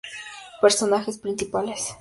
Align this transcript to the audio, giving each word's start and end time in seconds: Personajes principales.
Personajes 0.61 1.19
principales. 1.19 1.89